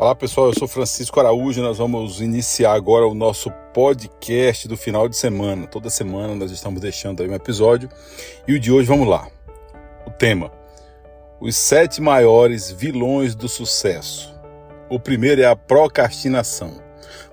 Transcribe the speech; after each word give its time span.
Olá 0.00 0.14
pessoal, 0.14 0.46
eu 0.46 0.58
sou 0.58 0.66
Francisco 0.66 1.20
Araújo. 1.20 1.60
Nós 1.60 1.76
vamos 1.76 2.22
iniciar 2.22 2.72
agora 2.72 3.06
o 3.06 3.12
nosso 3.12 3.50
podcast 3.74 4.66
do 4.66 4.74
final 4.74 5.06
de 5.06 5.14
semana. 5.14 5.66
Toda 5.66 5.90
semana 5.90 6.34
nós 6.34 6.50
estamos 6.50 6.80
deixando 6.80 7.22
aí 7.22 7.28
um 7.28 7.34
episódio 7.34 7.86
e 8.48 8.54
o 8.54 8.58
de 8.58 8.72
hoje 8.72 8.88
vamos 8.88 9.06
lá. 9.06 9.28
O 10.06 10.10
tema: 10.10 10.50
os 11.38 11.54
sete 11.54 12.00
maiores 12.00 12.70
vilões 12.70 13.34
do 13.34 13.46
sucesso. 13.46 14.34
O 14.88 14.98
primeiro 14.98 15.42
é 15.42 15.44
a 15.44 15.54
procrastinação. 15.54 16.80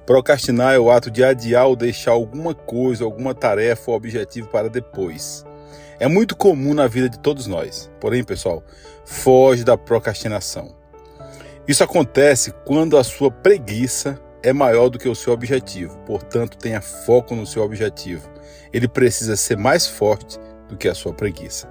Procrastinar 0.06 0.76
é 0.76 0.80
o 0.80 0.92
ato 0.92 1.10
de 1.10 1.24
adiar 1.24 1.68
ou 1.68 1.76
deixar 1.78 2.12
alguma 2.12 2.54
coisa, 2.54 3.06
alguma 3.06 3.34
tarefa 3.34 3.92
ou 3.92 3.96
objetivo 3.96 4.50
para 4.50 4.70
depois. 4.70 5.46
É 6.02 6.08
muito 6.10 6.36
comum 6.36 6.74
na 6.74 6.86
vida 6.86 7.08
de 7.08 7.18
todos 7.18 7.48
nós. 7.48 7.90
Porém, 8.02 8.26
pessoal, 8.26 8.62
foge 9.06 9.64
da 9.64 9.78
procrastinação. 9.78 10.77
Isso 11.68 11.84
acontece 11.84 12.54
quando 12.64 12.98
a 12.98 13.04
sua 13.04 13.30
preguiça 13.30 14.18
é 14.42 14.54
maior 14.54 14.88
do 14.88 14.98
que 14.98 15.10
o 15.10 15.16
seu 15.16 15.34
objetivo, 15.34 15.98
portanto, 16.06 16.58
tenha 16.58 16.80
foco 16.80 17.36
no 17.36 17.46
seu 17.46 17.62
objetivo. 17.62 18.30
Ele 18.72 18.88
precisa 18.88 19.36
ser 19.36 19.58
mais 19.58 19.86
forte 19.86 20.40
do 20.70 20.78
que 20.78 20.88
a 20.88 20.96
sua 20.96 21.14
preguiça. 21.14 21.68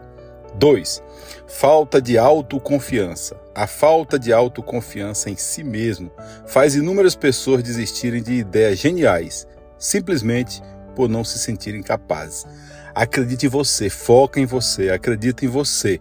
2. 0.57 1.03
Falta 1.47 2.01
de 2.01 2.19
autoconfiança. 2.19 3.41
A 3.55 3.67
falta 3.67 4.19
de 4.19 4.35
autoconfiança 4.35 5.31
em 5.31 5.37
si 5.37 5.65
mesmo 5.65 6.11
faz 6.47 6.75
inúmeras 6.75 7.17
pessoas 7.17 7.63
desistirem 7.63 8.23
de 8.23 8.35
ideias 8.35 8.79
geniais, 8.79 9.47
simplesmente 9.79 10.61
por 10.95 11.09
não 11.09 11.25
se 11.25 11.39
sentirem 11.39 11.83
capazes. 11.83 12.47
Acredite 12.95 13.47
em 13.47 13.51
você, 13.51 13.89
foca 13.89 14.41
em 14.41 14.47
você, 14.47 14.91
acredita 14.91 15.45
em 15.45 15.49
você. 15.49 16.01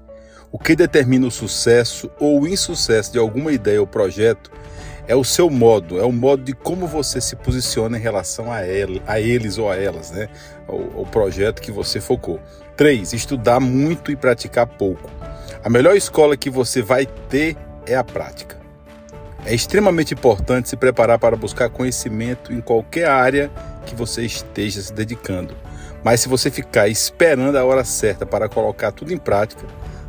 O 0.55 0.57
que 0.57 0.73
determina 0.73 1.27
o 1.27 1.31
sucesso 1.31 2.09
ou 2.17 2.39
o 2.39 2.47
insucesso 2.47 3.11
de 3.11 3.19
alguma 3.19 3.51
ideia 3.51 3.81
ou 3.81 3.85
projeto 3.85 4.49
é 5.05 5.13
o 5.13 5.21
seu 5.21 5.49
modo, 5.49 5.99
é 5.99 6.05
o 6.05 6.13
modo 6.13 6.43
de 6.43 6.53
como 6.53 6.87
você 6.87 7.19
se 7.19 7.35
posiciona 7.35 7.97
em 7.97 7.99
relação 7.99 8.49
a, 8.49 8.65
ele, 8.65 9.01
a 9.05 9.19
eles 9.19 9.57
ou 9.57 9.69
a 9.69 9.75
elas, 9.75 10.11
né? 10.11 10.29
O, 10.65 11.01
o 11.01 11.05
projeto 11.11 11.61
que 11.61 11.73
você 11.73 11.99
focou. 11.99 12.39
3. 12.77 13.11
Estudar 13.11 13.59
muito 13.59 14.13
e 14.13 14.15
praticar 14.15 14.65
pouco. 14.65 15.09
A 15.61 15.69
melhor 15.69 15.93
escola 15.93 16.37
que 16.37 16.49
você 16.49 16.81
vai 16.81 17.05
ter 17.05 17.57
é 17.85 17.97
a 17.97 18.03
prática. 18.05 18.55
É 19.45 19.53
extremamente 19.53 20.13
importante 20.13 20.69
se 20.69 20.77
preparar 20.77 21.19
para 21.19 21.35
buscar 21.35 21.69
conhecimento 21.69 22.53
em 22.53 22.61
qualquer 22.61 23.09
área 23.09 23.51
que 23.85 23.93
você 23.93 24.21
esteja 24.21 24.81
se 24.81 24.93
dedicando. 24.93 25.53
Mas 26.01 26.21
se 26.21 26.29
você 26.29 26.49
ficar 26.49 26.87
esperando 26.87 27.57
a 27.57 27.65
hora 27.65 27.83
certa 27.83 28.25
para 28.25 28.47
colocar 28.47 28.93
tudo 28.93 29.11
em 29.11 29.17
prática, 29.17 29.65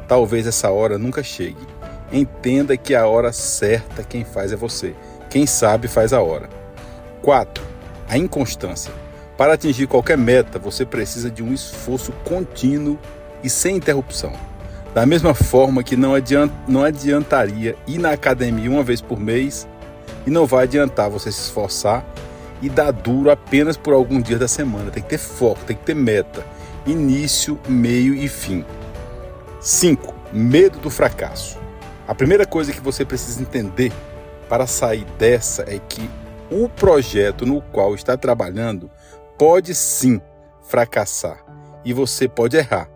Talvez 0.09 0.47
essa 0.47 0.71
hora 0.71 0.99
nunca 0.99 1.23
chegue. 1.23 1.67
Entenda 2.12 2.77
que 2.77 2.95
a 2.95 3.07
hora 3.07 3.33
certa 3.33 4.05
quem 4.05 4.25
faz 4.25 4.53
é 4.53 4.57
você. 4.57 4.95
Quem 5.29 5.47
sabe 5.47 5.89
faz 5.89 6.12
a 6.12 6.21
hora. 6.21 6.49
4. 7.23 7.65
A 8.09 8.17
inconstância. 8.17 8.93
Para 9.37 9.55
atingir 9.55 9.87
qualquer 9.87 10.17
meta, 10.17 10.59
você 10.59 10.87
precisa 10.87 11.31
de 11.31 11.43
um 11.43 11.53
esforço 11.53 12.12
contínuo 12.25 12.99
e 13.43 13.51
sem 13.51 13.77
interrupção. 13.77 14.33
Da 14.95 15.05
mesma 15.05 15.34
forma 15.34 15.83
que 15.83 15.97
não, 15.97 16.15
adianta, 16.15 16.55
não 16.67 16.83
adiantaria 16.83 17.77
ir 17.87 17.99
na 17.99 18.12
academia 18.12 18.71
uma 18.71 18.83
vez 18.83 19.03
por 19.03 19.21
mês 19.21 19.69
e 20.27 20.31
não 20.31 20.47
vai 20.47 20.65
adiantar 20.65 21.11
você 21.11 21.31
se 21.31 21.41
esforçar 21.41 22.03
e 22.62 22.71
dar 22.71 22.93
duro 22.93 23.31
apenas 23.31 23.77
por 23.77 23.93
algum 23.93 24.21
dia 24.23 24.39
da 24.39 24.49
semana. 24.49 24.91
Tem 24.91 25.03
que 25.03 25.11
ter 25.11 25.19
foco, 25.19 25.65
tem 25.67 25.77
que 25.77 25.84
ter 25.84 25.95
meta, 25.95 26.43
início, 26.87 27.59
meio 27.69 28.15
e 28.15 28.29
fim. 28.29 28.65
5. 29.67 30.14
Medo 30.33 30.78
do 30.78 30.89
fracasso. 30.89 31.59
A 32.06 32.14
primeira 32.14 32.47
coisa 32.47 32.72
que 32.72 32.81
você 32.81 33.05
precisa 33.05 33.42
entender 33.42 33.92
para 34.48 34.64
sair 34.64 35.05
dessa 35.19 35.62
é 35.62 35.77
que 35.81 36.09
o 36.48 36.69
projeto 36.69 37.45
no 37.45 37.61
qual 37.61 37.92
está 37.92 38.17
trabalhando 38.17 38.89
pode 39.37 39.75
sim 39.75 40.21
fracassar 40.69 41.44
e 41.84 41.93
você 41.93 42.28
pode 42.28 42.56
errar, 42.56 42.88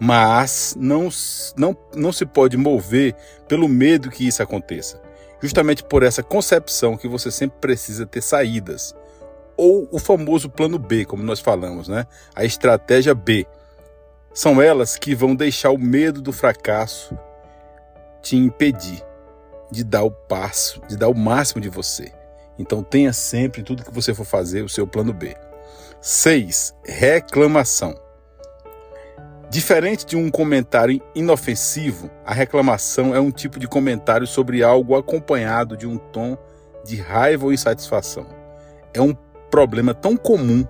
mas 0.00 0.74
não, 0.76 1.08
não, 1.56 1.76
não 1.94 2.10
se 2.10 2.26
pode 2.26 2.56
mover 2.56 3.14
pelo 3.46 3.68
medo 3.68 4.10
que 4.10 4.26
isso 4.26 4.42
aconteça. 4.42 5.00
Justamente 5.40 5.84
por 5.84 6.02
essa 6.02 6.20
concepção 6.20 6.96
que 6.96 7.06
você 7.06 7.30
sempre 7.30 7.58
precisa 7.60 8.04
ter 8.04 8.22
saídas. 8.22 8.92
Ou 9.56 9.88
o 9.92 10.00
famoso 10.00 10.50
plano 10.50 10.80
B, 10.80 11.04
como 11.04 11.22
nós 11.22 11.38
falamos, 11.38 11.86
né? 11.86 12.06
A 12.34 12.44
estratégia 12.44 13.14
B 13.14 13.46
são 14.38 14.62
elas 14.62 14.96
que 14.96 15.16
vão 15.16 15.34
deixar 15.34 15.72
o 15.72 15.76
medo 15.76 16.22
do 16.22 16.32
fracasso 16.32 17.18
te 18.22 18.36
impedir 18.36 19.04
de 19.68 19.82
dar 19.82 20.04
o 20.04 20.12
passo, 20.12 20.80
de 20.88 20.96
dar 20.96 21.08
o 21.08 21.14
máximo 21.14 21.60
de 21.60 21.68
você. 21.68 22.12
Então 22.56 22.80
tenha 22.80 23.12
sempre 23.12 23.62
em 23.62 23.64
tudo 23.64 23.82
que 23.82 23.92
você 23.92 24.14
for 24.14 24.24
fazer 24.24 24.62
o 24.62 24.68
seu 24.68 24.86
plano 24.86 25.12
B. 25.12 25.36
6. 26.00 26.72
Reclamação. 26.84 28.00
Diferente 29.50 30.06
de 30.06 30.16
um 30.16 30.30
comentário 30.30 31.02
inofensivo, 31.16 32.08
a 32.24 32.32
reclamação 32.32 33.16
é 33.16 33.18
um 33.18 33.32
tipo 33.32 33.58
de 33.58 33.66
comentário 33.66 34.24
sobre 34.24 34.62
algo 34.62 34.94
acompanhado 34.94 35.76
de 35.76 35.84
um 35.84 35.98
tom 35.98 36.38
de 36.84 36.94
raiva 36.94 37.44
ou 37.44 37.52
insatisfação. 37.52 38.28
É 38.94 39.00
um 39.00 39.14
problema 39.50 39.92
tão 39.92 40.16
comum 40.16 40.64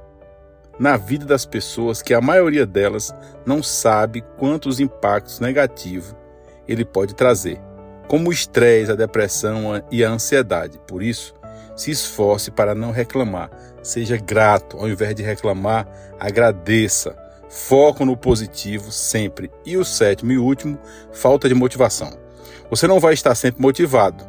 na 0.78 0.96
vida 0.96 1.24
das 1.24 1.44
pessoas 1.44 2.00
que 2.00 2.14
a 2.14 2.20
maioria 2.20 2.64
delas 2.64 3.12
não 3.44 3.62
sabe 3.62 4.22
quantos 4.36 4.78
impactos 4.80 5.40
negativos 5.40 6.14
ele 6.66 6.84
pode 6.84 7.14
trazer, 7.14 7.60
como 8.06 8.28
o 8.28 8.32
estresse, 8.32 8.92
a 8.92 8.94
depressão 8.94 9.82
e 9.90 10.04
a 10.04 10.10
ansiedade. 10.10 10.78
Por 10.86 11.02
isso, 11.02 11.34
se 11.74 11.90
esforce 11.90 12.50
para 12.50 12.74
não 12.74 12.90
reclamar. 12.90 13.50
Seja 13.82 14.16
grato, 14.16 14.76
ao 14.76 14.88
invés 14.88 15.14
de 15.14 15.22
reclamar, 15.22 15.88
agradeça. 16.18 17.16
Foco 17.48 18.04
no 18.04 18.16
positivo 18.16 18.92
sempre. 18.92 19.50
E 19.64 19.76
o 19.76 19.84
sétimo 19.84 20.32
e 20.32 20.38
último, 20.38 20.78
falta 21.12 21.48
de 21.48 21.54
motivação. 21.54 22.12
Você 22.68 22.86
não 22.86 23.00
vai 23.00 23.14
estar 23.14 23.34
sempre 23.34 23.62
motivado. 23.62 24.22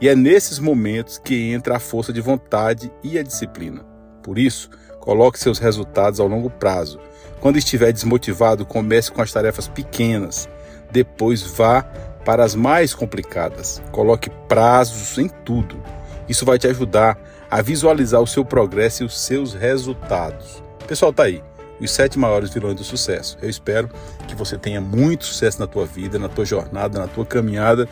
E 0.00 0.08
é 0.08 0.14
nesses 0.14 0.58
momentos 0.58 1.18
que 1.18 1.50
entra 1.50 1.76
a 1.76 1.80
força 1.80 2.12
de 2.12 2.20
vontade 2.20 2.92
e 3.02 3.18
a 3.18 3.22
disciplina. 3.22 3.97
Por 4.28 4.38
isso, 4.38 4.68
Coloque 5.08 5.38
seus 5.38 5.58
resultados 5.58 6.20
ao 6.20 6.28
longo 6.28 6.50
prazo. 6.50 7.00
Quando 7.40 7.56
estiver 7.56 7.90
desmotivado, 7.94 8.66
comece 8.66 9.10
com 9.10 9.22
as 9.22 9.32
tarefas 9.32 9.66
pequenas. 9.66 10.46
Depois 10.90 11.40
vá 11.40 11.82
para 12.26 12.44
as 12.44 12.54
mais 12.54 12.92
complicadas. 12.92 13.80
Coloque 13.90 14.28
prazos 14.46 15.16
em 15.16 15.26
tudo. 15.26 15.82
Isso 16.28 16.44
vai 16.44 16.58
te 16.58 16.66
ajudar 16.66 17.18
a 17.50 17.62
visualizar 17.62 18.20
o 18.20 18.26
seu 18.26 18.44
progresso 18.44 19.02
e 19.02 19.06
os 19.06 19.18
seus 19.18 19.54
resultados. 19.54 20.62
Pessoal, 20.86 21.10
tá 21.10 21.22
aí. 21.22 21.42
Os 21.80 21.90
sete 21.90 22.18
maiores 22.18 22.50
vilões 22.50 22.74
do 22.74 22.84
sucesso. 22.84 23.38
Eu 23.40 23.48
espero 23.48 23.88
que 24.26 24.34
você 24.34 24.58
tenha 24.58 24.80
muito 24.82 25.24
sucesso 25.24 25.58
na 25.58 25.66
tua 25.66 25.86
vida, 25.86 26.18
na 26.18 26.28
tua 26.28 26.44
jornada, 26.44 26.98
na 26.98 27.08
tua 27.08 27.24
caminhada 27.24 27.88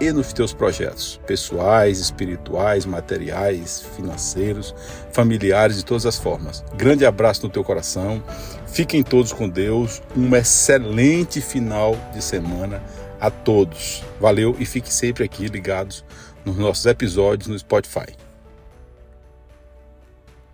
e 0.00 0.12
nos 0.12 0.32
teus 0.32 0.52
projetos 0.52 1.20
pessoais, 1.26 1.98
espirituais, 1.98 2.84
materiais, 2.84 3.84
financeiros, 3.96 4.74
familiares, 5.12 5.76
de 5.76 5.84
todas 5.84 6.06
as 6.06 6.16
formas. 6.16 6.64
Grande 6.76 7.06
abraço 7.06 7.42
no 7.44 7.48
teu 7.48 7.64
coração. 7.64 8.22
Fiquem 8.66 9.02
todos 9.02 9.32
com 9.32 9.48
Deus. 9.48 10.02
Um 10.16 10.34
excelente 10.34 11.40
final 11.40 11.96
de 12.12 12.22
semana 12.22 12.82
a 13.20 13.30
todos. 13.30 14.02
Valeu 14.20 14.56
e 14.58 14.66
fique 14.66 14.92
sempre 14.92 15.24
aqui 15.24 15.46
ligados 15.46 16.04
nos 16.44 16.56
nossos 16.56 16.84
episódios 16.86 17.48
no 17.48 17.58
Spotify. 17.58 18.23